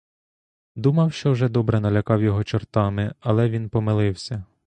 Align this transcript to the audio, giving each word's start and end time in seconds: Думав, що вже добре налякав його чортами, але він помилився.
Думав, 0.75 1.13
що 1.13 1.31
вже 1.31 1.49
добре 1.49 1.79
налякав 1.79 2.21
його 2.23 2.43
чортами, 2.43 3.13
але 3.19 3.49
він 3.49 3.69
помилився. 3.69 4.43